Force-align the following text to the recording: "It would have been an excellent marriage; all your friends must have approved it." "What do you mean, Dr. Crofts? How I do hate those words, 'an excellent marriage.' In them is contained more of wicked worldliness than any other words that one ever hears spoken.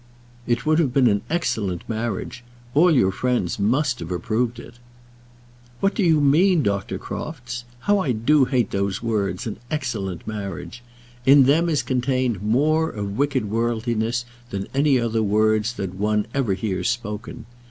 "It 0.47 0.65
would 0.65 0.79
have 0.79 0.91
been 0.95 1.05
an 1.05 1.21
excellent 1.29 1.87
marriage; 1.87 2.43
all 2.73 2.89
your 2.89 3.11
friends 3.11 3.59
must 3.59 3.99
have 3.99 4.09
approved 4.09 4.57
it." 4.57 4.79
"What 5.79 5.93
do 5.93 6.01
you 6.03 6.19
mean, 6.19 6.63
Dr. 6.63 6.97
Crofts? 6.97 7.65
How 7.81 7.99
I 7.99 8.11
do 8.11 8.45
hate 8.45 8.71
those 8.71 9.03
words, 9.03 9.45
'an 9.45 9.57
excellent 9.69 10.25
marriage.' 10.25 10.81
In 11.23 11.43
them 11.43 11.69
is 11.69 11.83
contained 11.83 12.41
more 12.41 12.89
of 12.89 13.15
wicked 13.15 13.47
worldliness 13.51 14.25
than 14.49 14.67
any 14.73 14.99
other 14.99 15.21
words 15.21 15.73
that 15.73 15.93
one 15.93 16.25
ever 16.33 16.55
hears 16.55 16.89
spoken. 16.89 17.45